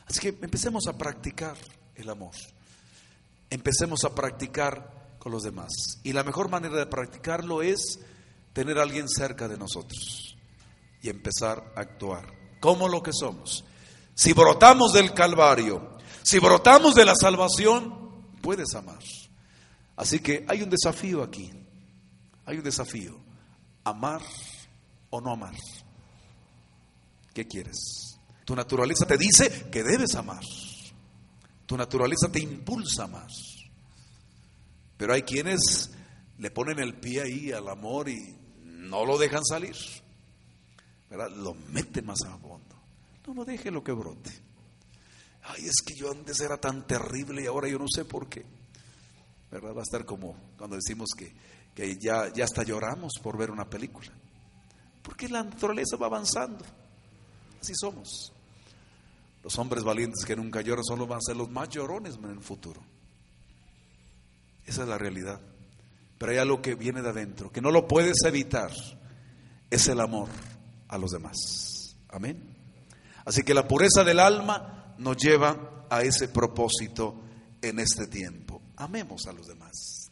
[0.07, 1.57] Así que empecemos a practicar
[1.95, 2.35] el amor.
[3.51, 6.01] Empecemos a practicar con los demás.
[6.03, 8.01] Y la mejor manera de practicarlo es
[8.53, 10.37] tener a alguien cerca de nosotros
[11.01, 12.27] y empezar a actuar
[12.61, 13.65] como lo que somos.
[14.15, 19.03] Si brotamos del Calvario, si brotamos de la salvación, puedes amar.
[19.97, 21.53] Así que hay un desafío aquí.
[22.45, 23.19] Hay un desafío.
[23.85, 24.23] Amar
[25.11, 25.55] o no amar.
[27.35, 28.19] ¿Qué quieres?
[28.45, 30.43] Tu naturaleza te dice que debes amar.
[31.67, 33.33] Tu naturaleza te impulsa más.
[34.97, 35.91] Pero hay quienes
[36.39, 39.77] le ponen el pie ahí al amor y no lo dejan salir.
[41.13, 41.31] ¿verdad?
[41.31, 42.75] Lo meten más a fondo.
[43.27, 44.31] No, no deje lo que brote.
[45.43, 48.45] Ay, es que yo antes era tan terrible y ahora yo no sé por qué.
[49.51, 49.75] ¿Verdad?
[49.75, 51.35] Va a estar como cuando decimos que,
[51.75, 54.11] que ya, ya hasta lloramos por ver una película.
[55.03, 56.65] Porque la naturaleza va avanzando.
[57.63, 58.33] Así somos.
[59.45, 62.41] Los hombres valientes que nunca lloran solo van a ser los más llorones en el
[62.41, 62.83] futuro.
[64.67, 65.41] Esa es la realidad.
[66.19, 68.73] Pero hay algo que viene de adentro, que no lo puedes evitar.
[69.71, 70.29] Es el amor
[70.89, 71.97] a los demás.
[72.09, 72.43] Amén.
[73.25, 77.23] Así que la pureza del alma nos lleva a ese propósito
[77.61, 78.61] en este tiempo.
[78.77, 80.11] Amemos a los demás.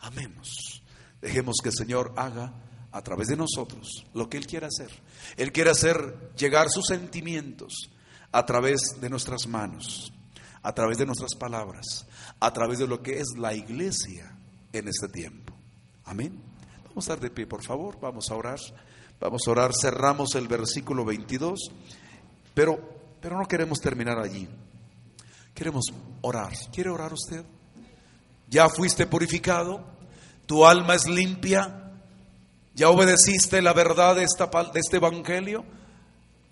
[0.00, 0.84] Amemos.
[1.20, 2.52] Dejemos que el Señor haga
[2.92, 4.90] a través de nosotros lo que Él quiere hacer.
[5.36, 7.90] Él quiere hacer llegar sus sentimientos
[8.30, 10.12] a través de nuestras manos,
[10.62, 12.06] a través de nuestras palabras,
[12.38, 14.36] a través de lo que es la iglesia
[14.72, 15.54] en este tiempo.
[16.04, 16.40] Amén.
[16.84, 18.60] Vamos a estar de pie, por favor, vamos a orar.
[19.20, 21.70] Vamos a orar, cerramos el versículo 22,
[22.54, 22.78] pero,
[23.20, 24.48] pero no queremos terminar allí.
[25.54, 25.84] Queremos
[26.22, 26.52] orar.
[26.72, 27.44] ¿Quiere orar usted?
[28.48, 29.84] ¿Ya fuiste purificado?
[30.44, 31.81] ¿Tu alma es limpia?
[32.74, 35.64] ¿Ya obedeciste la verdad de, esta, de este evangelio?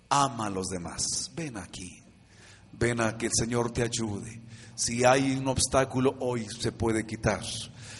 [0.09, 1.31] Ama a los demás.
[1.35, 2.03] Ven aquí.
[2.73, 4.41] Ven a que el Señor te ayude.
[4.75, 7.41] Si hay un obstáculo, hoy se puede quitar.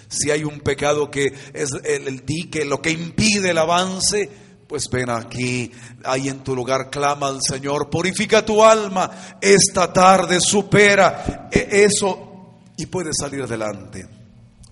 [0.07, 4.29] Si hay un pecado que es el, el dique, lo que impide el avance,
[4.71, 5.69] pues ven aquí,
[6.05, 12.85] ahí en tu lugar, clama al Señor, purifica tu alma esta tarde, supera eso y
[12.85, 14.07] puedes salir adelante.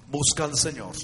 [0.08, 0.96] Busca al Señor.